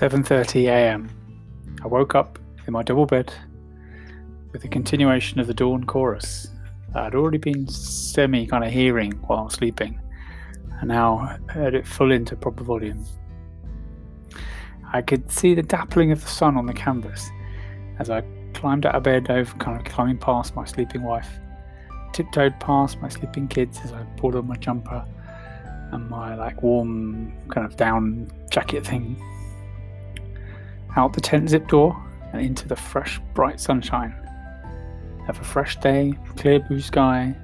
[0.00, 1.10] 7:30 a.m.
[1.84, 3.30] I woke up in my double bed
[4.50, 6.48] with the continuation of the dawn chorus
[6.94, 10.00] that I'd already been semi kind of hearing while I was sleeping,
[10.80, 13.04] and now heard it full into proper volume.
[14.90, 17.28] I could see the dappling of the sun on the canvas
[17.98, 18.22] as I
[18.54, 21.28] climbed out of bed over kind of climbing past my sleeping wife,
[22.14, 25.04] tiptoed past my sleeping kids as I pulled on my jumper
[25.92, 29.22] and my like warm kind of down jacket thing
[30.96, 31.96] out the tent zip door
[32.32, 34.14] and into the fresh, bright sunshine.
[35.26, 37.34] Have a fresh day, clear blue sky,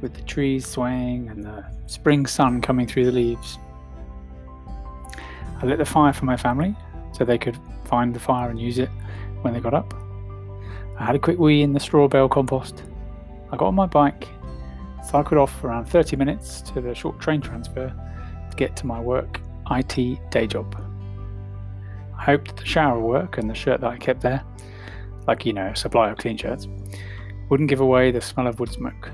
[0.00, 3.58] with the trees swaying and the spring sun coming through the leaves.
[5.60, 6.76] I lit the fire for my family
[7.12, 8.90] so they could find the fire and use it
[9.42, 9.94] when they got up.
[10.98, 12.82] I had a quick wee in the straw bale compost.
[13.50, 14.28] I got on my bike,
[15.04, 17.92] cycled off for around 30 minutes to the short train transfer
[18.50, 20.87] to get to my work IT day job.
[22.18, 24.42] I hoped the shower work and the shirt that I kept there,
[25.28, 26.66] like, you know, a supply of clean shirts,
[27.48, 29.10] wouldn't give away the smell of wood smoke,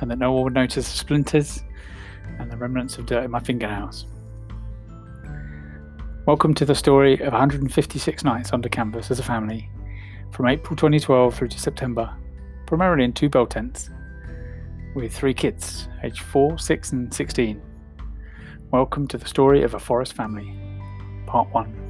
[0.00, 1.62] and that no one would notice the splinters
[2.38, 4.06] and the remnants of dirt in my fingernails.
[6.26, 9.68] Welcome to the story of 156 nights under canvas as a family,
[10.32, 12.16] from April 2012 through to September,
[12.66, 13.90] primarily in two bell tents,
[14.94, 17.60] with three kids, aged 4, 6, and 16.
[18.70, 20.56] Welcome to the story of a forest family,
[21.26, 21.89] Part 1.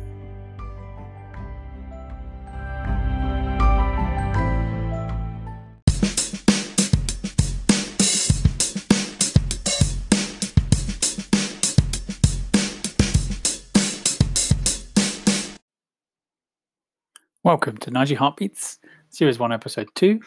[17.51, 20.20] Welcome to Nige Heartbeats, Series 1, Episode 2.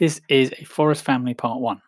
[0.00, 1.80] This is a Forest Family Part 1.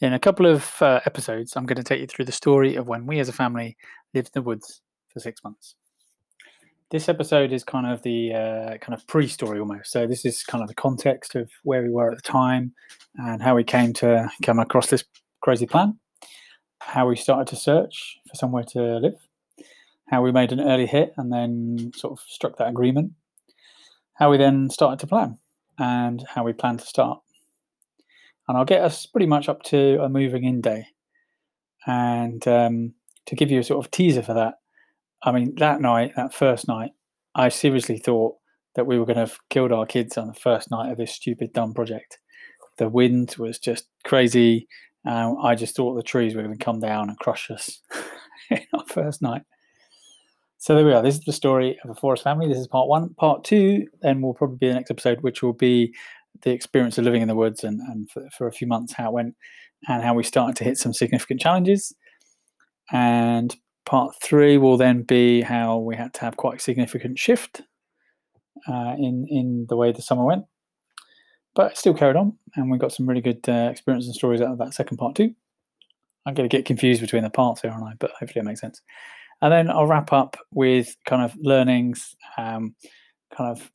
[0.00, 2.86] In a couple of uh, episodes, I'm going to take you through the story of
[2.86, 3.76] when we as a family
[4.14, 4.80] lived in the woods
[5.12, 5.74] for six months.
[6.92, 9.90] This episode is kind of the uh, kind of pre-story almost.
[9.90, 12.74] So this is kind of the context of where we were at the time
[13.16, 15.02] and how we came to come across this
[15.40, 15.98] crazy plan,
[16.78, 19.16] how we started to search for somewhere to live,
[20.10, 23.10] how we made an early hit and then sort of struck that agreement
[24.14, 25.38] how we then started to plan
[25.78, 27.20] and how we plan to start.
[28.48, 30.86] And I'll get us pretty much up to a moving in day.
[31.86, 32.94] And um,
[33.26, 34.54] to give you a sort of teaser for that,
[35.22, 36.92] I mean, that night, that first night,
[37.34, 38.36] I seriously thought
[38.74, 41.12] that we were going to have killed our kids on the first night of this
[41.12, 42.18] stupid, dumb project.
[42.76, 44.68] The wind was just crazy.
[45.04, 47.80] and I just thought the trees were going to come down and crush us
[48.50, 49.42] our first night.
[50.64, 51.02] So there we are.
[51.02, 52.48] This is the story of a forest family.
[52.48, 53.12] This is part one.
[53.16, 55.94] Part two, then will probably be the next episode, which will be
[56.40, 59.10] the experience of living in the woods and, and for, for a few months, how
[59.10, 59.34] it went
[59.88, 61.94] and how we started to hit some significant challenges.
[62.90, 63.54] And
[63.84, 67.60] part three will then be how we had to have quite a significant shift
[68.66, 70.46] uh, in in the way the summer went.
[71.54, 74.40] But it still carried on, and we got some really good uh, experience and stories
[74.40, 75.34] out of that second part too.
[76.24, 77.92] I'm going to get confused between the parts here, aren't I?
[77.98, 78.80] But hopefully it makes sense.
[79.42, 82.74] And then I'll wrap up with kind of learnings, um,
[83.36, 83.70] kind of,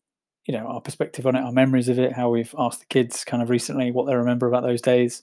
[0.45, 3.23] you know, our perspective on it, our memories of it, how we've asked the kids
[3.23, 5.21] kind of recently what they remember about those days,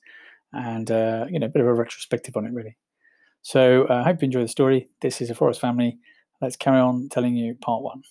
[0.53, 2.77] and, uh, you know, a bit of a retrospective on it, really.
[3.43, 4.89] So I uh, hope you enjoy the story.
[5.01, 5.99] This is a Forest Family.
[6.41, 8.03] Let's carry on telling you part one.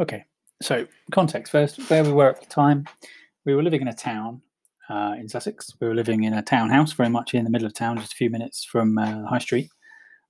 [0.00, 0.24] Okay,
[0.60, 2.86] so context first, where we were at the time.
[3.44, 4.42] We were living in a town
[4.88, 5.74] uh, in Sussex.
[5.80, 8.16] We were living in a townhouse, very much in the middle of town, just a
[8.16, 9.68] few minutes from uh, High Street.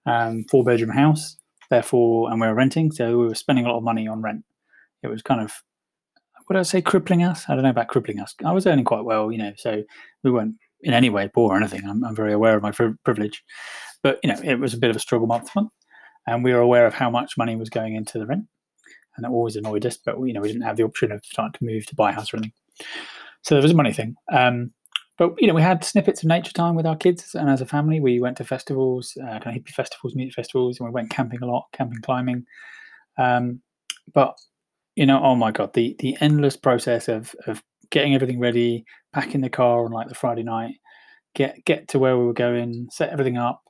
[0.05, 1.37] Um, four bedroom house,
[1.71, 4.45] therefore, and we were renting, so we were spending a lot of money on rent.
[5.03, 5.53] It was kind of,
[6.47, 7.45] what would I say, crippling us?
[7.49, 8.35] I don't know about crippling us.
[8.45, 9.83] I was earning quite well, you know, so
[10.25, 11.85] we weren't in any way poor or anything.
[11.89, 13.45] I'm, I'm very aware of my privilege,
[14.03, 15.73] but you know, it was a bit of a struggle month to month,
[16.27, 18.47] and we were aware of how much money was going into the rent,
[19.17, 19.97] and that always annoyed us.
[19.97, 22.15] But you know, we didn't have the option of starting to move to buy a
[22.15, 22.55] house or anything.
[23.43, 24.15] So there was a money thing.
[24.33, 24.73] Um,
[25.19, 27.67] but you know, we had snippets of nature time with our kids, and as a
[27.67, 31.11] family, we went to festivals, uh, kind of hippie festivals, music festivals, and we went
[31.11, 32.45] camping a lot, camping, climbing.
[33.19, 33.61] Um,
[34.13, 34.37] but
[34.97, 39.43] you know, oh my god, the the endless process of of getting everything ready, packing
[39.43, 40.77] the car on like the Friday night,
[41.35, 43.63] get get to where we were going, set everything up.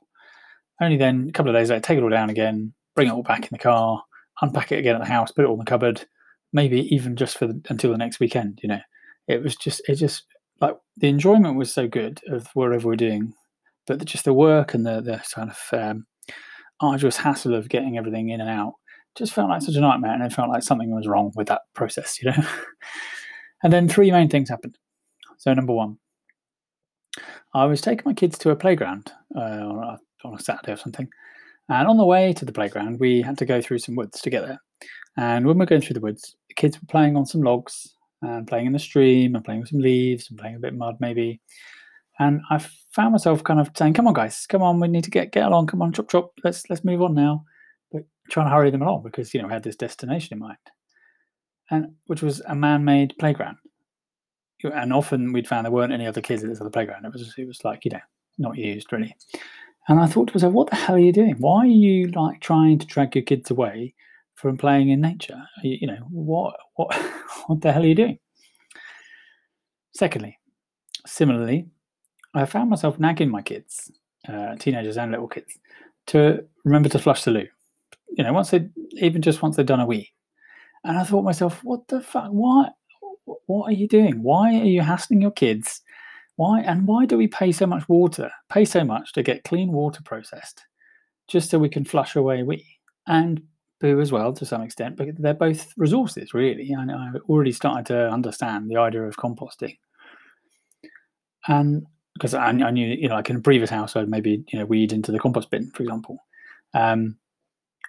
[0.81, 3.23] Only then, a couple of days later, take it all down again, bring it all
[3.23, 4.01] back in the car,
[4.41, 6.05] unpack it again at the house, put it all in the cupboard.
[6.51, 8.59] Maybe even just for the, until the next weekend.
[8.63, 8.79] You know,
[9.27, 10.23] it was just it just
[10.59, 13.33] like the enjoyment was so good of whatever we're doing,
[13.87, 16.05] but just the work and the the kind of um,
[16.79, 18.73] arduous hassle of getting everything in and out
[19.15, 21.61] just felt like such a nightmare, and it felt like something was wrong with that
[21.73, 22.37] process, you know.
[23.63, 24.77] and then three main things happened.
[25.37, 25.97] So number one,
[27.53, 30.77] I was taking my kids to a playground uh, on, a, on a Saturday or
[30.77, 31.07] something.
[31.69, 34.29] And on the way to the playground, we had to go through some woods to
[34.29, 34.59] get there.
[35.15, 37.95] And when we were going through the woods, the kids were playing on some logs
[38.23, 40.79] and playing in the stream and playing with some leaves and playing a bit of
[40.79, 41.41] mud maybe.
[42.19, 42.59] And I
[42.91, 45.45] found myself kind of saying, "Come on, guys, come on, we need to get get
[45.45, 45.67] along.
[45.67, 47.43] Come on, chop chop, let's let's move on now."
[47.91, 50.57] But trying to hurry them along because you know we had this destination in mind,
[51.71, 53.57] and which was a man-made playground.
[54.63, 57.05] And often we'd found there weren't any other kids at this other playground.
[57.05, 57.99] It was it was like you know
[58.37, 59.15] not used really.
[59.89, 61.35] And I thought to myself, what the hell are you doing?
[61.39, 63.93] Why are you like trying to drag your kids away
[64.35, 65.41] from playing in nature?
[65.63, 66.93] You, you know, what what
[67.47, 68.19] what the hell are you doing?
[69.95, 70.37] Secondly,
[71.05, 71.67] similarly,
[72.33, 73.91] I found myself nagging my kids,
[74.27, 75.57] uh, teenagers and little kids,
[76.07, 77.47] to remember to flush the loo.
[78.17, 80.11] You know, once they even just once they've done a wee.
[80.83, 82.29] And I thought myself, what the fuck?
[82.29, 82.69] Why?
[83.45, 84.21] What are you doing?
[84.21, 85.81] Why are you hassling your kids
[86.35, 89.71] why and why do we pay so much water, pay so much to get clean
[89.71, 90.63] water processed,
[91.27, 92.65] just so we can flush away we
[93.07, 93.41] and
[93.83, 94.97] poo as well to some extent?
[94.97, 96.71] But they're both resources, really.
[96.71, 99.77] And I already started to understand the idea of composting,
[101.47, 104.65] and because I, I, knew, you know, like in a previous household, maybe you know,
[104.65, 106.17] weed into the compost bin, for example.
[106.73, 107.17] Um,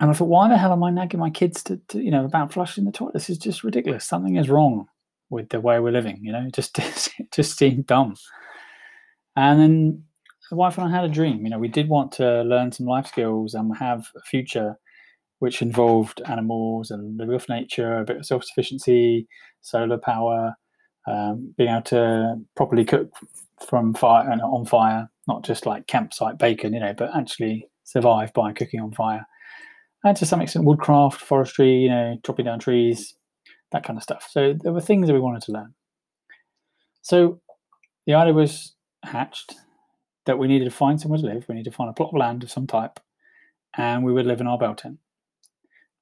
[0.00, 2.24] and I thought, why the hell am I nagging my kids to, to, you know,
[2.24, 3.14] about flushing the toilet?
[3.14, 4.04] This is just ridiculous.
[4.04, 4.86] Something is wrong
[5.30, 6.18] with the way we're living.
[6.22, 6.78] You know, just
[7.32, 8.16] just seemed dumb.
[9.36, 10.04] And then
[10.50, 11.44] the wife and I had a dream.
[11.44, 14.76] You know, we did want to learn some life skills and have a future
[15.44, 19.28] which involved animals and the with nature, a bit of self sufficiency,
[19.60, 20.54] solar power,
[21.06, 23.10] um, being able to properly cook
[23.68, 28.32] from fire and on fire, not just like campsite bacon, you know, but actually survive
[28.32, 29.26] by cooking on fire.
[30.02, 33.14] And to some extent, woodcraft, forestry, you know, chopping down trees,
[33.72, 34.26] that kind of stuff.
[34.30, 35.74] So there were things that we wanted to learn.
[37.02, 37.42] So
[38.06, 39.56] the idea was hatched
[40.24, 41.44] that we needed to find somewhere to live.
[41.50, 42.98] We needed to find a plot of land of some type,
[43.76, 45.00] and we would live in our bell tent.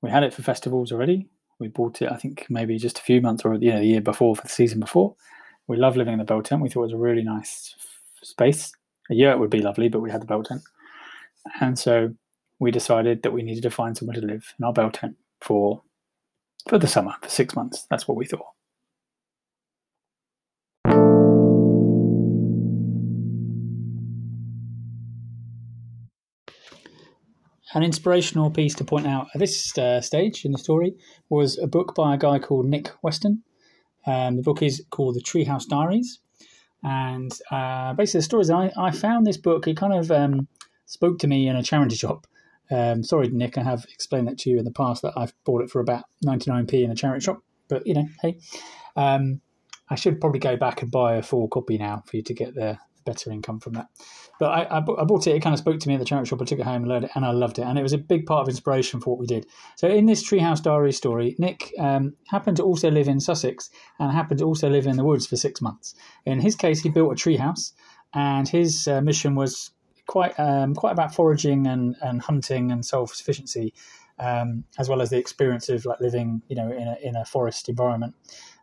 [0.03, 1.29] We had it for festivals already.
[1.59, 4.01] We bought it, I think, maybe just a few months or you know the year
[4.01, 5.15] before for the season before.
[5.69, 6.61] We love living in the bell tent.
[6.61, 7.75] We thought it was a really nice
[8.23, 8.73] space.
[9.11, 10.63] A year it would be lovely, but we had the bell tent,
[11.61, 12.15] and so
[12.59, 15.83] we decided that we needed to find somewhere to live in our bell tent for
[16.69, 17.87] for the summer, for six months.
[17.91, 18.47] That's what we thought.
[27.75, 30.95] An inspirational piece to point out at this uh, stage in the story
[31.29, 33.43] was a book by a guy called Nick Weston.
[34.07, 36.21] Um, the book is called The Treehouse Diaries.
[36.83, 40.49] And uh, basically, the story is I, I found this book, it kind of um,
[40.87, 42.27] spoke to me in a charity shop
[42.73, 45.63] um, sorry, Nick, I have explained that to you in the past that I've bought
[45.63, 47.43] it for about 99p in a charity shop.
[47.69, 48.39] But, you know, hey,
[48.97, 49.43] um,
[49.91, 52.55] I should probably go back and buy a full copy now for you to get
[52.55, 53.89] the better income from that.
[54.39, 56.43] But I, I, bought it, it kind of spoke to me at the charity shop.
[56.43, 57.63] I took it home and learned it, and I loved it.
[57.63, 59.47] And it was a big part of inspiration for what we did.
[59.77, 64.11] So, in this Treehouse Diary story, Nick um, happened to also live in Sussex and
[64.11, 65.95] happened to also live in the woods for six months.
[66.27, 67.73] In his case, he built a treehouse,
[68.15, 69.71] and his uh, mission was
[70.07, 73.73] quite um, quite about foraging and, and hunting and self sufficiency,
[74.19, 77.25] um, as well as the experience of like living, you know, in a in a
[77.25, 78.15] forest environment.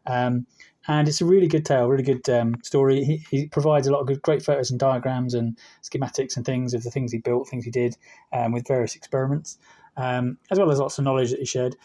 [0.06, 0.48] Um,
[0.90, 3.04] and it's a really good tale, really good um, story.
[3.04, 6.74] He, he, provides a lot of good, great photos and diagrams and schematics and things
[6.74, 7.96] of the things he built, things he did
[8.34, 9.60] um, with various experiments,
[9.98, 11.76] um, as well as lots of knowledge that he shared.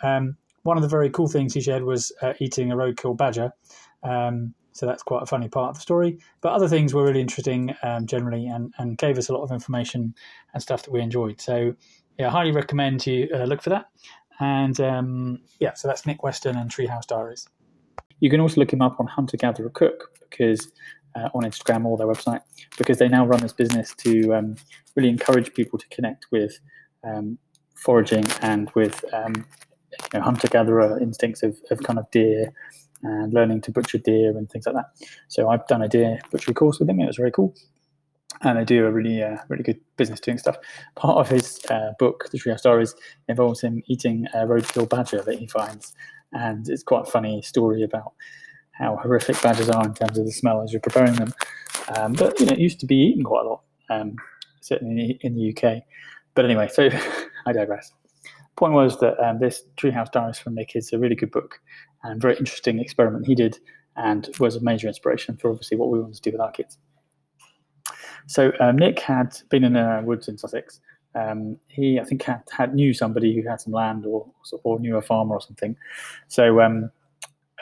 [0.00, 3.52] one of the very cool things he shared was uh, eating a roadkill badger.
[4.02, 6.18] Um, so that's quite a funny part of the story.
[6.40, 9.52] But other things were really interesting um, generally and, and gave us a lot of
[9.52, 10.14] information
[10.54, 11.38] and stuff that we enjoyed.
[11.38, 11.74] So,
[12.18, 13.90] yeah, I highly recommend you uh, look for that.
[14.40, 17.46] And um, yeah, so that's Nick Weston and Treehouse Diaries.
[18.24, 20.72] You can also look him up on Hunter Gatherer Cook because
[21.14, 22.40] uh, on Instagram or their website
[22.78, 24.56] because they now run this business to um,
[24.96, 26.58] really encourage people to connect with
[27.06, 27.36] um,
[27.74, 32.50] foraging and with um, you know, hunter gatherer instincts of, of kind of deer
[33.02, 35.06] and learning to butcher deer and things like that.
[35.28, 37.00] So I've done a deer butchery course with him.
[37.00, 37.54] It was very cool.
[38.40, 40.56] And they do a really, uh, really good business doing stuff.
[40.96, 42.94] Part of his uh, book, The Treehouse Stories,
[43.28, 45.94] involves him eating a roadkill badger that he finds,
[46.34, 48.12] and it's quite a funny story about
[48.72, 51.32] how horrific badgers are in terms of the smell as you're preparing them.
[51.96, 54.16] Um, but you know, it used to be eaten quite a lot, um,
[54.60, 55.82] certainly in the UK.
[56.34, 56.90] But anyway, so
[57.46, 57.92] I digress
[58.56, 61.60] point was that um, this Treehouse Diaries from Nick is a really good book
[62.02, 63.58] and very interesting experiment he did
[63.96, 66.78] and was a major inspiration for obviously what we want to do with our kids.
[68.26, 70.80] So Nick had been in the woods in Sussex.
[71.14, 74.26] Um, he, I think, had, had knew somebody who had some land or
[74.64, 75.76] or knew a farmer or something.
[76.28, 76.90] So um,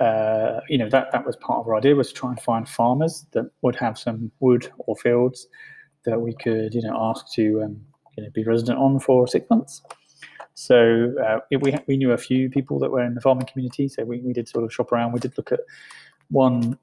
[0.00, 2.68] uh, you know that that was part of our idea was to try and find
[2.68, 5.48] farmers that would have some wood or fields
[6.04, 7.80] that we could you know ask to um,
[8.16, 9.82] you know, be resident on for six months.
[10.54, 14.04] So uh, we we knew a few people that were in the farming community, so
[14.04, 15.12] we, we did sort of shop around.
[15.12, 15.60] We did look at
[16.30, 16.78] one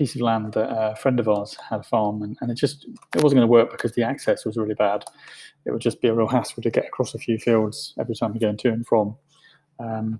[0.00, 2.86] piece of land that a friend of ours had a farm, and, and it just
[3.14, 5.04] it wasn't going to work because the access was really bad.
[5.66, 8.32] It would just be a real hassle to get across a few fields every time
[8.32, 9.14] you're going to and from.
[9.78, 10.18] Um,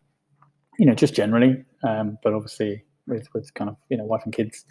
[0.79, 4.35] you know, just generally, um, but obviously with with kind of you know wife and
[4.35, 4.67] kids,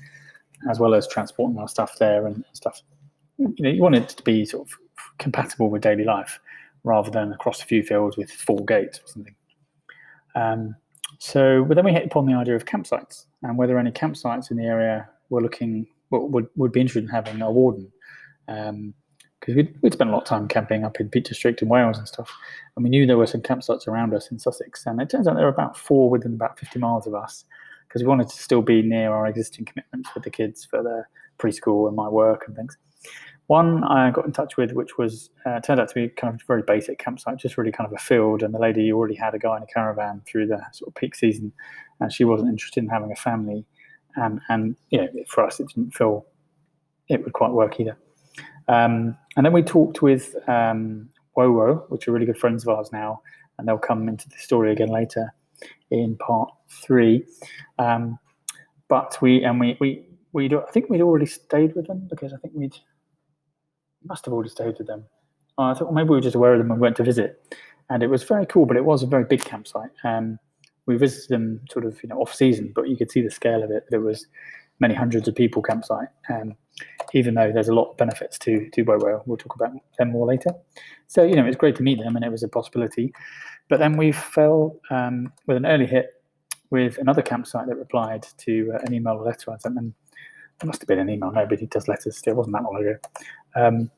[0.70, 2.80] as well as transporting our stuff there and stuff.
[3.40, 4.78] You know, you want it to be sort of
[5.18, 6.40] compatible with daily life
[6.84, 9.36] rather than across a few fields with four gates or something.
[10.36, 10.76] Um,
[11.18, 14.58] so, but then we hit upon the idea of campsites and whether any campsites in
[14.58, 17.92] the area were looking would would be interested in having a warden.
[18.48, 18.94] Um,
[19.40, 21.98] because we'd, we'd spent a lot of time camping up in Peak District in Wales
[21.98, 22.30] and stuff,
[22.76, 24.86] and we knew there were some campsites around us in Sussex.
[24.86, 27.46] And it turns out there were about four within about 50 miles of us,
[27.88, 31.08] because we wanted to still be near our existing commitments with the kids for their
[31.38, 32.78] preschool and my work and things.
[33.48, 36.42] One I got in touch with, which was uh, turned out to be kind of
[36.42, 38.44] a very basic campsite, just really kind of a field.
[38.44, 41.16] And the lady already had a guy in a caravan through the sort of peak
[41.16, 41.52] season,
[42.00, 43.66] and she wasn't interested in having a family.
[44.16, 46.26] And and you know, for us, it didn't feel
[47.08, 47.98] it would quite work either.
[48.68, 52.92] Um, and then we talked with um, Wowo, which are really good friends of ours
[52.92, 53.22] now,
[53.58, 55.34] and they'll come into the story again later
[55.92, 57.26] in part three.
[57.78, 58.18] Um,
[58.88, 62.38] but we and we we we I think we'd already stayed with them because I
[62.38, 62.76] think we'd
[64.04, 65.06] must have already stayed with them.
[65.58, 67.56] Uh, I thought well, maybe we were just aware of them and went to visit,
[67.90, 68.66] and it was very cool.
[68.66, 69.92] But it was a very big campsite.
[70.04, 70.40] Um,
[70.90, 73.64] we visited them sort of you know off season, but you could see the scale
[73.64, 73.86] of it.
[73.92, 74.26] There was
[74.80, 76.08] many hundreds of people campsite.
[76.34, 76.56] Um,
[77.14, 80.26] even though there's a lot of benefits to to Wowo, we'll talk about them more
[80.26, 80.50] later.
[81.06, 83.14] So you know it's great to meet them, and it was a possibility.
[83.70, 86.08] But then we fell um, with an early hit
[86.72, 89.94] with another campsite that replied to uh, an email letter I sent them.
[90.62, 91.32] It must have been an email.
[91.32, 92.34] Nobody does letters still.
[92.34, 92.98] It wasn't that long ago.
[93.56, 93.92] Um,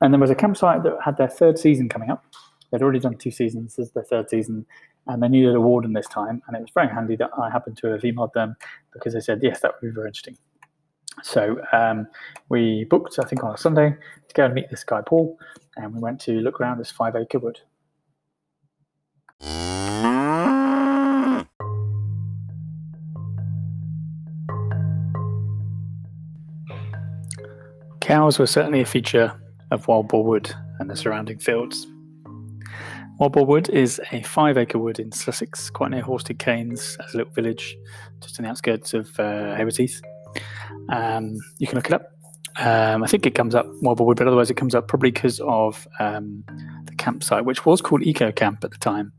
[0.00, 2.22] and there was a campsite that had their third season coming up.
[2.70, 3.76] They'd already done two seasons.
[3.76, 4.66] This is their third season,
[5.06, 6.42] and they needed a warden this time.
[6.46, 8.56] And it was very handy that I happened to have emailed them
[8.92, 10.36] because they said yes, that would be very interesting.
[11.22, 12.06] So um,
[12.48, 15.38] we booked, I think, on a Sunday to go and meet this guy Paul,
[15.76, 17.60] and we went to look around this five acre wood.
[28.00, 29.32] Cows were certainly a feature
[29.70, 31.86] of Wild Boar Wood and the surrounding fields.
[33.18, 37.18] Boar Wood is a five acre wood in Sussex, quite near Horsted Keynes, as a
[37.18, 37.76] little village
[38.20, 39.56] just on the outskirts of uh.
[40.88, 42.10] Um, you can look it up.
[42.56, 45.40] Um, I think it comes up Boar Wood, but otherwise it comes up probably because
[45.40, 46.44] of um,
[46.86, 49.12] the campsite, which was called Eco Camp at the time.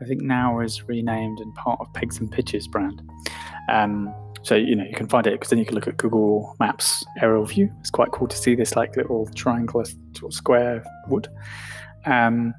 [0.00, 3.02] I think now is renamed and part of Pegs and Pitches brand.
[3.70, 6.54] Um, so you know you can find it because then you can look at Google
[6.60, 7.70] Maps aerial view.
[7.80, 9.84] It's quite cool to see this like little triangular
[10.16, 11.28] sort of square wood.
[12.06, 12.54] Um,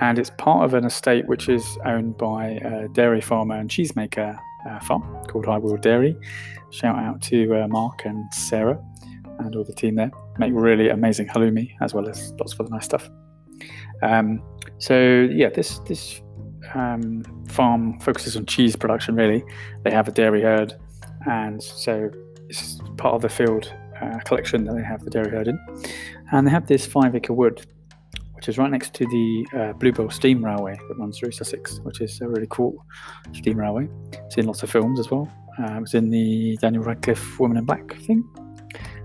[0.00, 4.38] and it's part of an estate which is owned by a dairy farmer and cheesemaker
[4.68, 6.16] uh, farm called High Weald Dairy.
[6.70, 8.82] Shout out to uh, Mark and Sarah
[9.38, 10.10] and all the team there.
[10.38, 13.08] Make really amazing halloumi as well as lots of other nice stuff.
[14.02, 14.42] Um,
[14.78, 16.20] so yeah, this this
[16.74, 19.14] um, farm focuses on cheese production.
[19.14, 19.44] Really,
[19.82, 20.74] they have a dairy herd
[21.26, 22.10] and so
[22.48, 25.58] it's part of the field uh, collection that they have the dairy herd in.
[26.32, 27.66] And they have this five acre wood,
[28.44, 32.02] which is right next to the uh, Bluebell Steam Railway that runs through Sussex, which
[32.02, 32.84] is a really cool
[33.32, 33.88] steam railway.
[34.12, 35.32] It's in lots of films as well.
[35.58, 38.22] Uh, it was in the Daniel Radcliffe Woman in Black thing,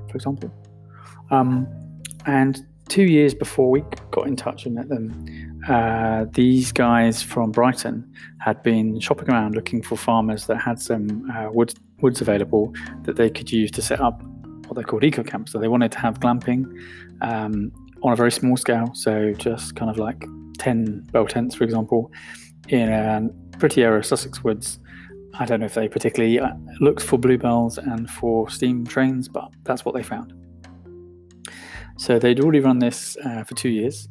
[0.10, 0.53] for example.
[1.31, 1.65] Um,
[2.25, 3.81] and two years before we
[4.12, 5.25] got in touch and met them,
[5.69, 11.31] uh, these guys from Brighton had been shopping around looking for farmers that had some
[11.31, 14.22] uh, wood, woods available that they could use to set up
[14.67, 15.53] what they called eco camps.
[15.53, 16.65] So they wanted to have glamping
[17.22, 17.72] um,
[18.03, 20.24] on a very small scale, so just kind of like
[20.58, 22.12] 10 bell tents, for example,
[22.70, 24.79] in a pretty area of Sussex woods.
[25.38, 29.50] I don't know if they particularly uh, looked for bluebells and for steam trains, but
[29.63, 30.34] that's what they found.
[31.98, 34.08] So they'd already run this uh, for two years,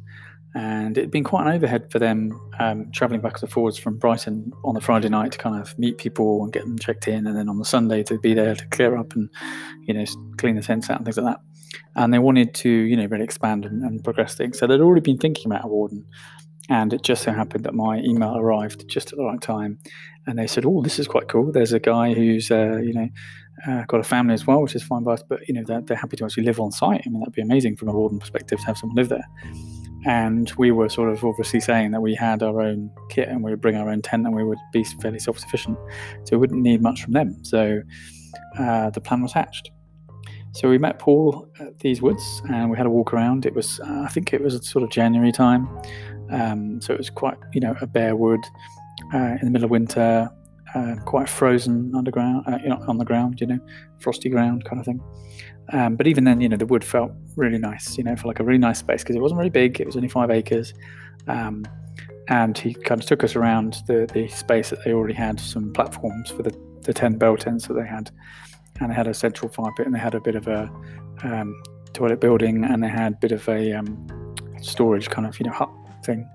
[0.55, 4.51] and it'd been quite an overhead for them um, traveling backwards and forwards from Brighton
[4.63, 7.37] on the Friday night to kind of meet people and get them checked in, and
[7.37, 9.29] then on the Sunday to be there to clear up and
[9.83, 10.05] you know
[10.37, 11.41] clean the tents out and things like that.
[11.95, 14.57] And they wanted to you know really expand and, and progress things.
[14.57, 16.05] So they'd already been thinking about a warden,
[16.67, 19.77] and it just so happened that my email arrived just at the right time,
[20.25, 21.51] and they said, "Oh, this is quite cool.
[21.51, 23.09] There's a guy who's uh, you know
[23.67, 25.23] uh, got a family as well, which is fine by us.
[25.27, 27.03] But you know, they're, they're happy to actually live on site.
[27.05, 29.27] I mean, that'd be amazing from a warden perspective to have someone live there.
[30.05, 33.51] And we were sort of obviously saying that we had our own kit and we
[33.51, 35.77] would bring our own tent and we would be fairly self-sufficient.
[36.23, 37.43] So we wouldn't need much from them.
[37.43, 37.81] So
[38.57, 39.71] uh, the plan was hatched.
[40.53, 43.45] So we met paul at these woods and we had a walk around.
[43.45, 45.67] It was uh, i think it was sort of january time.
[46.31, 48.41] Um, so it was quite you know a bare wood
[49.13, 50.29] uh, in the middle of winter
[50.75, 53.59] uh, quite frozen underground uh, you know, on the ground you know
[53.99, 55.01] frosty ground kind of thing
[55.71, 58.39] um, but even then, you know, the wood felt really nice, you know, for like
[58.39, 59.79] a really nice space because it wasn't really big.
[59.79, 60.73] It was only five acres.
[61.27, 61.65] Um,
[62.27, 65.71] and he kind of took us around the, the space that they already had some
[65.73, 68.09] platforms for the, the 10 bell tents that they had.
[68.79, 70.71] And they had a central fire pit and they had a bit of a
[71.23, 71.61] um,
[71.93, 75.53] toilet building and they had a bit of a um, storage kind of, you know,
[75.53, 75.69] hut
[76.03, 76.27] thing.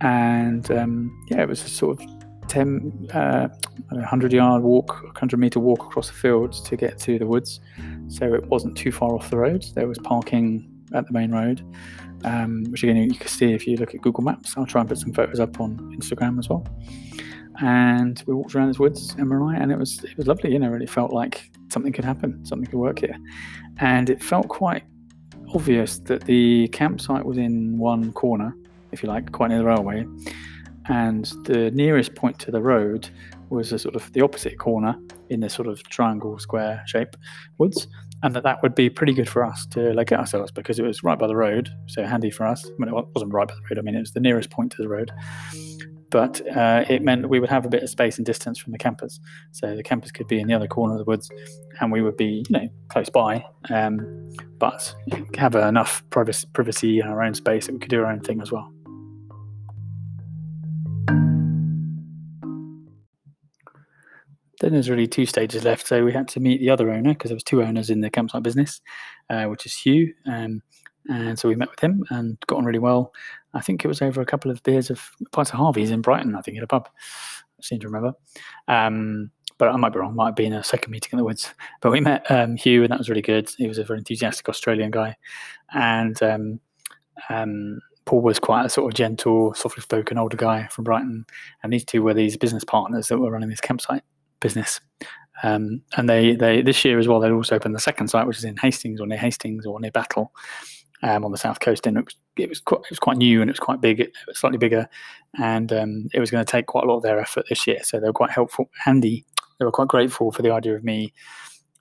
[0.00, 2.19] And um, yeah, it was a sort of
[2.50, 3.48] 10, uh,
[3.90, 7.60] 100 yard walk, 100 meter walk across the fields to get to the woods.
[8.08, 9.64] So it wasn't too far off the road.
[9.74, 11.64] There was parking at the main road,
[12.24, 14.54] um, which again you can see if you look at Google Maps.
[14.56, 16.66] I'll try and put some photos up on Instagram as well.
[17.62, 20.52] And we walked around this woods, Emma and I, and it was it was lovely.
[20.52, 23.16] You know, really felt like something could happen, something could work here,
[23.78, 24.82] and it felt quite
[25.54, 28.56] obvious that the campsite was in one corner,
[28.92, 30.04] if you like, quite near the railway,
[30.88, 33.08] and the nearest point to the road
[33.50, 34.96] was a sort of the opposite corner
[35.28, 37.16] in this sort of triangle square shape
[37.58, 37.86] woods
[38.22, 41.02] and that that would be pretty good for us to locate ourselves because it was
[41.02, 42.64] right by the road so handy for us.
[42.66, 44.72] I mean, it wasn't right by the road i mean it was the nearest point
[44.72, 45.10] to the road.
[46.10, 48.78] But uh, it meant we would have a bit of space and distance from the
[48.78, 49.20] campers.
[49.52, 51.30] So the campers could be in the other corner of the woods
[51.80, 54.94] and we would be you know close by um, but
[55.36, 58.40] have enough privacy, privacy in our own space that we could do our own thing
[58.42, 58.72] as well
[64.60, 65.86] Then there's really two stages left.
[65.86, 68.10] So we had to meet the other owner because there was two owners in the
[68.10, 68.80] campsite business,
[69.30, 70.12] uh, which is Hugh.
[70.26, 70.62] Um,
[71.08, 73.12] and so we met with him and got on really well.
[73.54, 76.36] I think it was over a couple of beers of pints of Harvey's in Brighton.
[76.36, 76.88] I think at a pub.
[76.94, 78.12] I seem to remember.
[78.68, 80.14] Um, but I might be wrong.
[80.14, 81.52] Might have been a second meeting in the woods.
[81.80, 83.50] But we met um, Hugh, and that was really good.
[83.56, 85.16] He was a very enthusiastic Australian guy,
[85.74, 86.60] and um,
[87.28, 91.26] um, Paul was quite a sort of gentle, softly spoken older guy from Brighton,
[91.62, 94.02] and these two were these business partners that were running this campsite
[94.40, 94.80] business.
[95.42, 98.38] Um, and they, they this year as well, they also opened the second site, which
[98.38, 100.32] is in Hastings or near Hastings or near Battle
[101.02, 101.86] um, on the south coast.
[101.86, 104.10] And it was, it was quite it was quite new and it was quite big,
[104.32, 104.88] slightly bigger,
[105.38, 107.78] and um, it was going to take quite a lot of their effort this year.
[107.82, 109.24] So they were quite helpful, handy.
[109.58, 111.12] They were quite grateful for the idea of me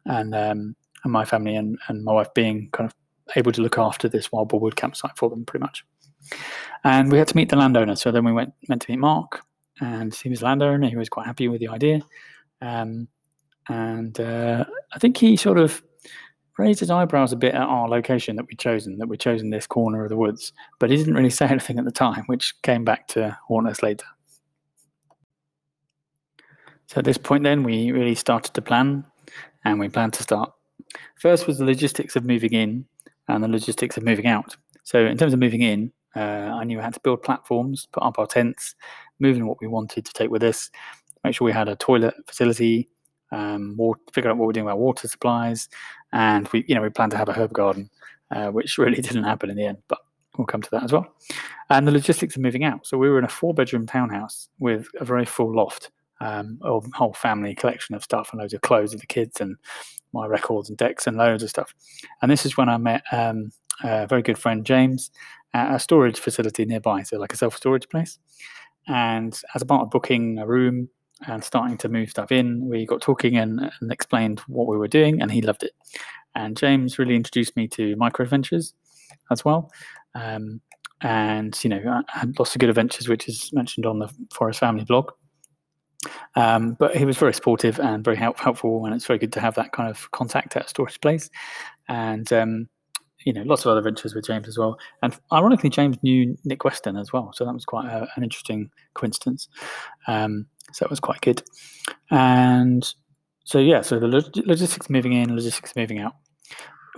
[0.06, 2.96] and um, and my family and, and my wife being kind of
[3.36, 5.86] able to look after this wild boar wood campsite for them, pretty much.
[6.84, 7.96] And we had to meet the landowner.
[7.96, 9.42] So then we went meant to meet Mark,
[9.82, 10.90] and he was landowner.
[10.90, 12.02] He was quite happy with the idea.
[12.62, 13.08] Um,
[13.68, 15.84] and uh, I think he sort of
[16.58, 19.66] raised his eyebrows a bit at our location that we'd chosen, that we'd chosen this
[19.66, 22.84] corner of the woods, but he didn't really say anything at the time, which came
[22.84, 24.06] back to haunt us later.
[26.88, 29.06] So at this point, then, we really started to plan,
[29.64, 30.52] and we planned to start.
[31.22, 32.86] First was the logistics of moving in
[33.28, 34.58] and the logistics of moving out.
[34.84, 38.02] So, in terms of moving in, uh, I knew I had to build platforms, put
[38.02, 38.74] up our tents,
[39.20, 40.72] move in what we wanted to take with us,
[41.24, 42.90] make sure we had a toilet facility,
[43.32, 45.70] um, water, figure out what we're doing about water supplies,
[46.14, 47.90] and we, you know, we plan to have a herb garden,
[48.32, 50.00] uh, which really didn't happen in the end, but
[50.38, 51.08] we'll come to that as well.
[51.70, 52.88] And the logistics of moving out.
[52.88, 57.14] So we were in a four-bedroom townhouse with a very full loft, um, of whole
[57.14, 59.56] family collection of stuff and loads of clothes of the kids and
[60.14, 61.74] my records and decks and loads of stuff.
[62.22, 63.52] And this is when I met um,
[63.84, 65.12] a very good friend James
[65.54, 68.20] at a storage facility nearby, so like a self-storage place.
[68.88, 70.90] And as a part of booking a room
[71.28, 74.88] and starting to move stuff in, we got talking and, and explained what we were
[74.88, 75.74] doing, and he loved it.
[76.36, 78.74] And James really introduced me to micro adventures
[79.32, 79.72] as well.
[80.16, 80.62] Um,
[81.02, 84.60] and you know, I had lots of good adventures, which is mentioned on the Forest
[84.60, 85.12] Family blog.
[86.36, 89.42] Um, but he was very supportive and very help, helpful, and it's very good to
[89.42, 91.30] have that kind of contact at a storage place.
[91.90, 92.70] And um,
[93.26, 94.78] you know, lots of other adventures with James as well.
[95.04, 98.70] And ironically, James knew Nick Weston as well, so that was quite a, an interesting
[98.94, 99.50] coincidence.
[100.08, 101.44] Um, so that was quite good.
[102.12, 102.88] And
[103.44, 106.16] so yeah, so the log- logistics moving in, logistics moving out,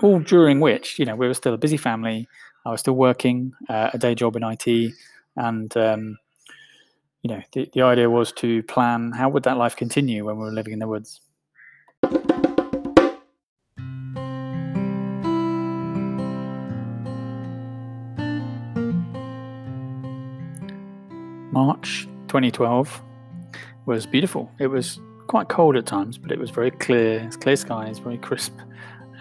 [0.02, 2.28] all during which you know we were still a busy family.
[2.66, 4.94] I was still working uh, a day job in IT,
[5.36, 6.18] and um,
[7.22, 10.44] you know the, the idea was to plan how would that life continue when we
[10.44, 11.22] were living in the woods.
[21.52, 23.02] March 2012
[23.92, 24.50] was beautiful.
[24.58, 28.54] It was quite cold at times, but it was very clear, clear skies, very crisp,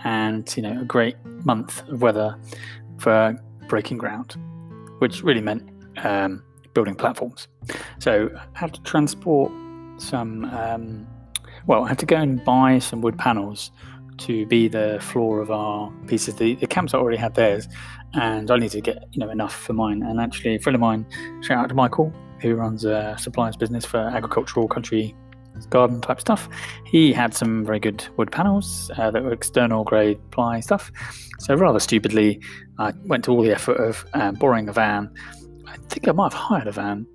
[0.04, 2.38] and you know a great month of weather
[2.98, 4.36] for breaking ground.
[5.00, 5.62] which really meant
[6.04, 6.42] um,
[6.74, 7.48] building platforms.
[7.98, 9.50] So I had to transport
[9.96, 11.06] some, um,
[11.66, 13.72] well, I had to go and buy some wood panels
[14.18, 16.34] to be the floor of our pieces.
[16.34, 17.66] The, the campsite already had theirs,
[18.12, 20.02] and I needed to get you know enough for mine.
[20.02, 21.06] And actually, a friend of mine,
[21.40, 25.14] shout out to Michael, who runs a suppliers business for agricultural country
[25.68, 26.48] garden type stuff.
[26.84, 30.90] He had some very good wood panels uh, that were external grade ply stuff.
[31.38, 32.40] So rather stupidly,
[32.78, 35.12] I went to all the effort of um, borrowing a van.
[35.66, 37.06] I think I might have hired a van,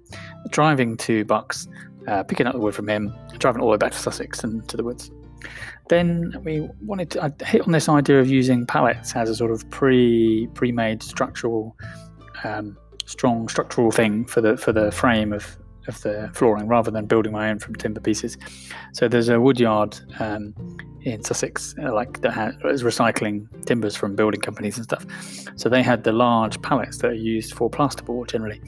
[0.49, 1.67] driving to Bucks,
[2.07, 4.67] uh, picking up the wood from him, driving all the way back to Sussex and
[4.69, 5.11] to the woods.
[5.89, 9.51] Then we wanted to I hit on this idea of using pallets as a sort
[9.51, 11.75] of pre pre-made structural,
[12.43, 17.05] um, strong structural thing for the for the frame of of the flooring rather than
[17.05, 18.37] building my own from timber pieces.
[18.93, 20.53] So there's a wood yard um,
[21.01, 25.05] in Sussex, uh, like that is recycling timbers from building companies and stuff.
[25.55, 28.61] So they had the large pallets that are used for plasterboard generally.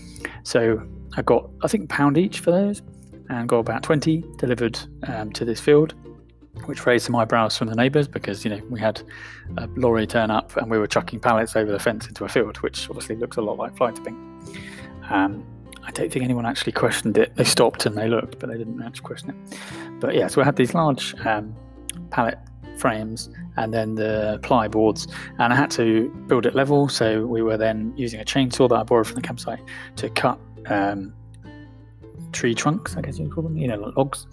[0.44, 0.82] So
[1.16, 2.82] I got I think pound each for those,
[3.30, 5.96] and got about 20 delivered um, to this field.
[6.66, 9.02] Which raised some eyebrows from the neighbours because you know we had
[9.58, 12.58] a lorry turn up and we were chucking pallets over the fence into a field,
[12.58, 14.16] which obviously looks a lot like fly tipping.
[15.10, 15.46] Um,
[15.84, 17.34] I don't think anyone actually questioned it.
[17.36, 19.60] They stopped and they looked, but they didn't actually question it.
[20.02, 21.56] But yeah, so we had these large um,
[22.12, 22.38] pallet
[22.78, 25.08] frames and then the ply boards,
[25.40, 26.90] and I had to build it level.
[26.90, 29.62] So we were then using a chainsaw that I borrowed from the campsite
[29.96, 31.14] to cut um,
[32.32, 34.28] tree trunks, I guess you would call them, you know, logs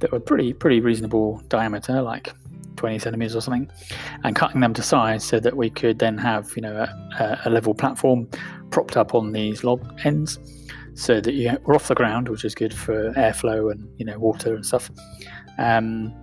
[0.00, 2.32] that were pretty pretty reasonable diameter, like
[2.76, 3.70] 20 centimeters or something,
[4.24, 6.86] and cutting them to size so that we could then have you know
[7.18, 8.28] a, a level platform
[8.70, 10.38] propped up on these log ends
[10.94, 14.18] so that you were off the ground, which is good for airflow and you know
[14.18, 14.90] water and stuff.
[15.58, 16.14] Um,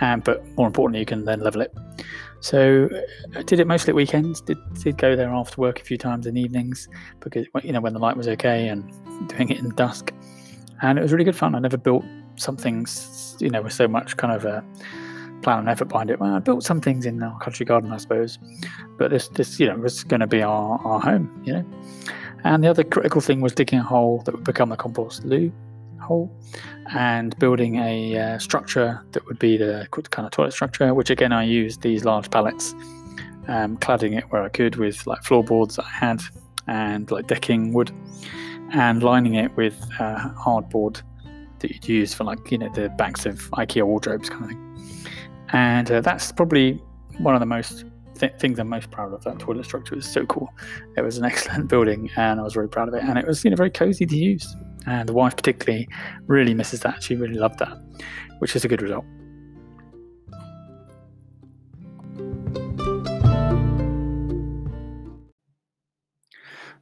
[0.00, 1.72] and but more importantly, you can then level it.
[2.40, 2.88] So
[3.34, 4.40] I did it mostly at weekends.
[4.40, 6.88] Did did go there after work a few times in the evenings
[7.20, 8.92] because you know when the light was okay and
[9.28, 10.12] doing it in dusk,
[10.84, 11.54] and it was really good fun.
[11.54, 12.04] I never built
[12.36, 12.86] something
[13.38, 14.62] you know with so much kind of a
[15.42, 16.20] plan and effort behind it.
[16.20, 18.38] Well, I built some things in our country garden, I suppose,
[18.98, 21.64] but this this you know was going to be our our home, you know.
[22.44, 25.50] And the other critical thing was digging a hole that would become the compost loo
[26.00, 26.30] hole
[26.92, 31.32] and building a uh, structure that would be the kind of toilet structure, which again
[31.32, 32.74] I used these large pallets,
[33.48, 36.20] um, cladding it where I could with like floorboards I had
[36.66, 37.90] and like decking wood
[38.74, 41.00] and lining it with uh, hardboard
[41.60, 45.08] that you'd use for like, you know, the backs of IKEA wardrobes kind of thing.
[45.52, 46.82] And uh, that's probably
[47.18, 47.84] one of the most
[48.18, 49.22] th- things I'm most proud of.
[49.22, 50.52] That toilet structure was so cool.
[50.96, 53.04] It was an excellent building, and I was very proud of it.
[53.04, 54.56] And it was you know very cozy to use.
[54.86, 55.88] And the wife particularly
[56.26, 57.02] really misses that.
[57.02, 57.78] She really loved that,
[58.40, 59.04] which is a good result.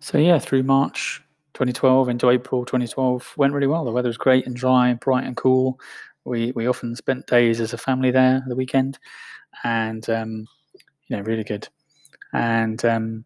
[0.00, 1.22] So yeah, through March
[1.62, 3.84] 2012 into April 2012 went really well.
[3.84, 5.78] The weather was great and dry, bright and cool.
[6.24, 8.98] We we often spent days as a family there the weekend,
[9.64, 10.46] and um,
[11.06, 11.68] you know, really good.
[12.32, 13.24] And um,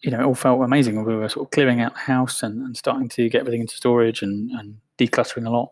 [0.00, 1.02] you know, it all felt amazing.
[1.04, 3.76] We were sort of clearing out the house and, and starting to get everything into
[3.76, 5.70] storage and, and decluttering a lot.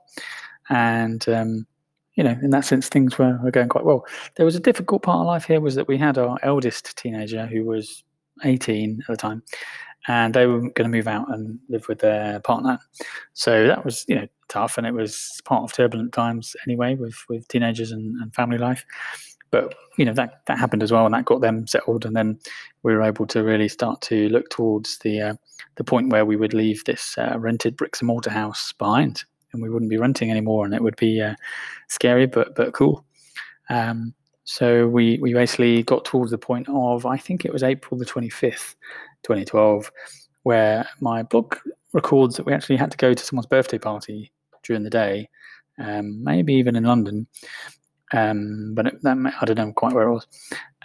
[0.68, 1.66] And um,
[2.14, 4.06] you know, in that sense, things were, were going quite well.
[4.36, 7.46] There was a difficult part of life here was that we had our eldest teenager
[7.46, 8.04] who was
[8.44, 9.42] 18 at the time,
[10.08, 12.78] and they were going to move out and live with their partner.
[13.34, 17.16] So that was, you know, tough, and it was part of turbulent times anyway with
[17.28, 18.84] with teenagers and, and family life
[19.52, 22.40] but you know that that happened as well, and that got them settled, and then
[22.82, 25.34] we were able to really start to look towards the uh,
[25.76, 29.62] the point where we would leave this uh, rented bricks and mortar house behind, and
[29.62, 31.34] we wouldn't be renting anymore, and it would be uh,
[31.88, 33.04] scary but but cool.
[33.68, 37.98] Um, so we we basically got towards the point of I think it was April
[37.98, 38.74] the twenty fifth,
[39.22, 39.90] twenty twelve,
[40.42, 41.56] where my blog
[41.92, 44.32] records that we actually had to go to someone's birthday party
[44.62, 45.28] during the day,
[45.78, 47.26] um, maybe even in London,
[48.12, 50.26] um, but it, that, I don't know quite where it was.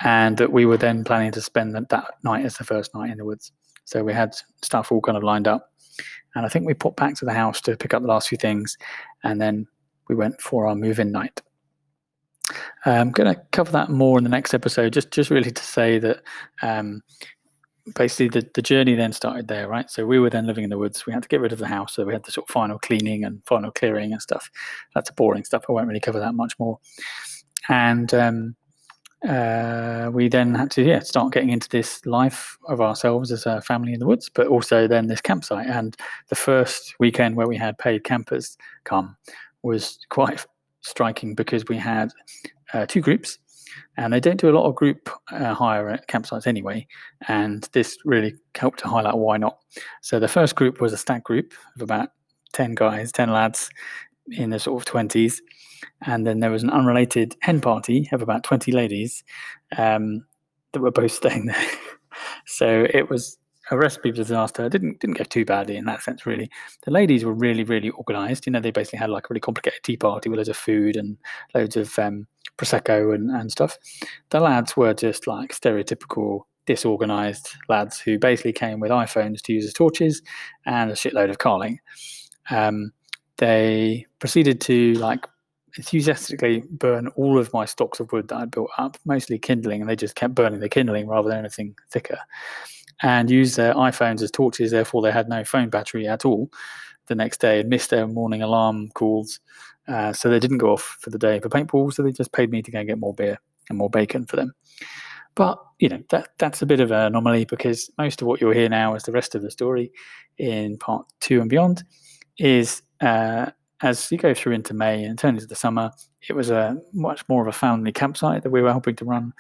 [0.02, 3.10] And that we were then planning to spend that, that night as the first night
[3.10, 3.52] in the woods.
[3.86, 5.72] So we had stuff all kind of lined up.
[6.36, 8.38] And I think we popped back to the house to pick up the last few
[8.38, 8.78] things.
[9.24, 9.66] And then
[10.08, 11.42] we went for our move in night.
[12.86, 16.00] I'm going to cover that more in the next episode, just just really to say
[16.00, 16.22] that
[16.62, 17.02] um,
[17.96, 19.90] basically the, the journey then started there, right?
[19.90, 21.06] So we were then living in the woods.
[21.06, 21.94] We had to get rid of the house.
[21.94, 24.50] So we had the sort of final cleaning and final clearing and stuff.
[24.94, 25.66] That's boring stuff.
[25.68, 26.80] I won't really cover that much more.
[27.70, 28.56] And um,
[29.28, 33.62] uh, we then had to yeah start getting into this life of ourselves as a
[33.62, 35.68] family in the woods, but also then this campsite.
[35.68, 35.96] And
[36.30, 39.16] the first weekend where we had paid campers come
[39.64, 40.46] was quite
[40.82, 42.12] striking because we had
[42.74, 43.40] uh, two groups.
[43.98, 46.88] And they don't do a lot of group uh, hire at campsites anyway.
[47.28, 49.58] And this really helped to highlight why not.
[50.02, 52.10] So the first group was a stag group of about
[52.54, 53.70] 10 guys, 10 lads
[54.32, 55.40] in the sort of 20s.
[56.06, 59.24] And then there was an unrelated hen party of about 20 ladies
[59.78, 60.26] um,
[60.74, 61.68] that were both staying there.
[62.46, 63.38] so it was
[63.72, 64.70] a recipe for disaster.
[64.70, 66.50] Didn't didn't go too badly in that sense, really.
[66.84, 68.46] The ladies were really really organised.
[68.46, 70.96] You know, they basically had like a really complicated tea party with loads of food
[70.96, 71.18] and
[71.54, 73.78] loads of um, prosecco and, and stuff.
[74.30, 79.66] The lads were just like stereotypical disorganized lads who basically came with iPhones to use
[79.66, 80.22] as torches
[80.66, 81.80] and a shitload of carling.
[82.50, 82.92] Um,
[83.38, 85.26] they proceeded to like
[85.78, 89.90] enthusiastically burn all of my stocks of wood that I'd built up, mostly kindling, and
[89.90, 92.18] they just kept burning the kindling rather than anything thicker
[93.04, 94.72] and used their iPhones as torches.
[94.72, 96.50] Therefore, they had no phone battery at all
[97.06, 99.40] the next day and missed their morning alarm calls.
[99.88, 101.94] Uh, so they didn't go off for the day for paintball.
[101.94, 104.36] So they just paid me to go and get more beer and more bacon for
[104.36, 104.54] them.
[105.36, 108.54] But you know that that's a bit of an anomaly because most of what you'll
[108.54, 109.92] hear now is the rest of the story
[110.40, 111.84] in part two and beyond
[112.40, 115.92] is uh, as you go through into May and turn into the summer,
[116.28, 119.34] it was a much more of a family campsite that we were helping to run,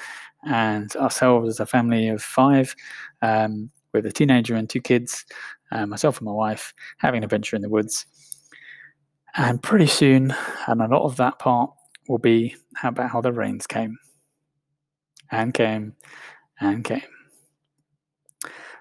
[0.46, 2.76] and ourselves as a family of five,
[3.22, 5.26] um, with a teenager and two kids,
[5.72, 8.06] uh, myself and my wife, having an adventure in the woods.
[9.38, 10.34] And pretty soon,
[10.68, 11.70] and a lot of that part
[12.10, 13.98] will be about how the rains came,
[15.32, 15.94] and came,
[16.60, 17.04] and came.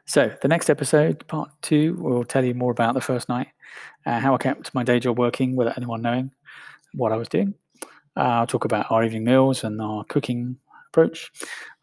[0.06, 3.48] So, the next episode, part two, will tell you more about the first night,
[4.06, 6.30] uh, how I kept my day job working without anyone knowing
[6.94, 7.52] what I was doing.
[8.16, 10.56] Uh, I'll talk about our evening meals and our cooking
[10.90, 11.30] approach.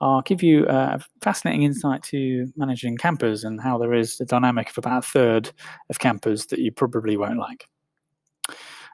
[0.01, 4.69] I'll give you a fascinating insight to managing campers and how there is a dynamic
[4.69, 5.51] of about a third
[5.91, 7.67] of campers that you probably won't like.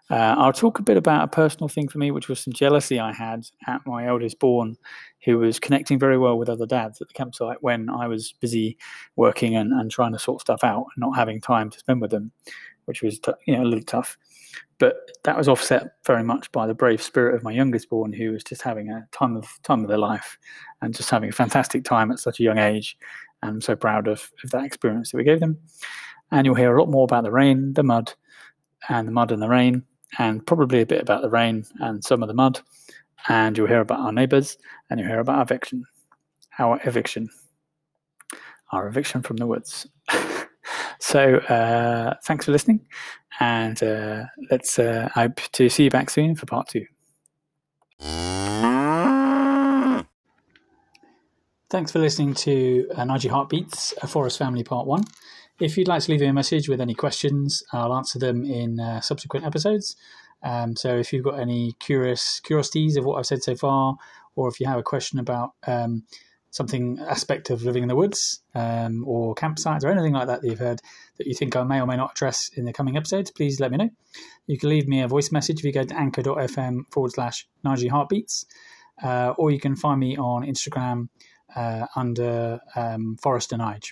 [0.09, 2.99] Uh, I'll talk a bit about a personal thing for me, which was some jealousy
[2.99, 4.75] I had at my eldest born,
[5.23, 8.77] who was connecting very well with other dads at the campsite when I was busy
[9.17, 12.09] working and, and trying to sort stuff out and not having time to spend with
[12.09, 12.31] them,
[12.85, 14.17] which was t- you know a little tough.
[14.79, 14.95] But
[15.25, 18.43] that was offset very much by the brave spirit of my youngest born, who was
[18.43, 20.39] just having a time of time of their life
[20.81, 22.97] and just having a fantastic time at such a young age.
[23.43, 25.59] And I'm so proud of, of that experience that we gave them.
[26.31, 28.13] And you'll hear a lot more about the rain, the mud,
[28.87, 29.83] and the mud and the rain
[30.17, 32.59] and probably a bit about the rain and some of the mud.
[33.27, 34.57] And you'll hear about our neighbours
[34.89, 35.85] and you'll hear about our eviction.
[36.57, 37.29] Our eviction.
[38.71, 39.87] Our eviction from the woods.
[40.99, 42.85] so uh, thanks for listening.
[43.39, 46.85] And uh, let's uh, hope to see you back soon for part two.
[51.69, 55.03] Thanks for listening to uh, Heartbeats, a Forest Family Part 1.
[55.59, 58.79] If you'd like to leave me a message with any questions, I'll answer them in
[58.79, 59.97] uh, subsequent episodes.
[60.41, 63.97] Um, so if you've got any curious curiosities of what I've said so far,
[64.37, 66.03] or if you have a question about um,
[66.49, 70.47] something aspect of living in the woods um, or campsites or anything like that that
[70.47, 70.79] you've heard
[71.17, 73.69] that you think I may or may not address in the coming episodes, please let
[73.69, 73.89] me know.
[74.47, 77.89] You can leave me a voice message if you go to anchor.fm forward slash Nige
[77.89, 78.45] Heartbeats,
[79.03, 81.09] uh, or you can find me on Instagram
[81.53, 83.91] uh, under um, and Nige.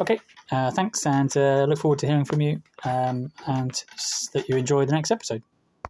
[0.00, 0.20] Okay,
[0.52, 3.84] uh, thanks, and uh, look forward to hearing from you, um, and
[4.32, 5.42] that you enjoy the next episode.